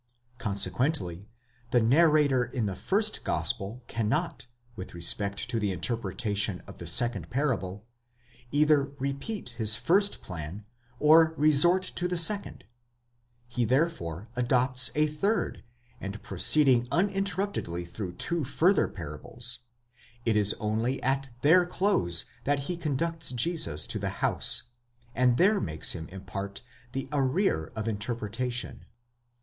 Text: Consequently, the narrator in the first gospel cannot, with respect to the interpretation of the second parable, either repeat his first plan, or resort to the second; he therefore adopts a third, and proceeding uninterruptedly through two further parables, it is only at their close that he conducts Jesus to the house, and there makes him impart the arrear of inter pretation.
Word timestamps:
Consequently, 0.39 1.29
the 1.69 1.79
narrator 1.79 2.43
in 2.43 2.65
the 2.65 2.75
first 2.75 3.23
gospel 3.23 3.83
cannot, 3.85 4.47
with 4.75 4.95
respect 4.95 5.47
to 5.47 5.59
the 5.59 5.71
interpretation 5.71 6.63
of 6.65 6.79
the 6.79 6.87
second 6.87 7.29
parable, 7.29 7.85
either 8.51 8.93
repeat 8.97 9.49
his 9.59 9.75
first 9.75 10.23
plan, 10.23 10.65
or 10.99 11.35
resort 11.37 11.83
to 11.83 12.07
the 12.07 12.17
second; 12.17 12.63
he 13.47 13.63
therefore 13.63 14.27
adopts 14.35 14.89
a 14.95 15.05
third, 15.05 15.63
and 15.99 16.23
proceeding 16.23 16.87
uninterruptedly 16.91 17.85
through 17.85 18.13
two 18.13 18.43
further 18.43 18.87
parables, 18.87 19.59
it 20.25 20.35
is 20.35 20.55
only 20.55 20.99
at 21.03 21.29
their 21.41 21.63
close 21.63 22.25
that 22.43 22.61
he 22.61 22.75
conducts 22.75 23.29
Jesus 23.31 23.85
to 23.85 23.99
the 23.99 24.09
house, 24.09 24.63
and 25.13 25.37
there 25.37 25.61
makes 25.61 25.91
him 25.91 26.07
impart 26.07 26.63
the 26.93 27.07
arrear 27.11 27.71
of 27.75 27.87
inter 27.87 28.15
pretation. 28.15 28.79